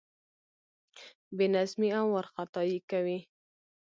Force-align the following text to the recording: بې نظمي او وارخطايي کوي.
بې 1.35 1.45
نظمي 1.55 1.89
او 1.99 2.05
وارخطايي 2.13 2.79
کوي. 2.91 3.19